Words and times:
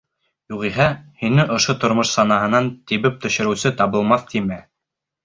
Юғиһә, 0.51 0.85
һине 1.23 1.43
ошо 1.55 1.75
тормош 1.83 2.13
санаһынан 2.13 2.71
тибеп 2.93 3.21
төшөрөүсе 3.27 3.73
табылмаҫ 3.83 4.27
тимә. 4.33 4.59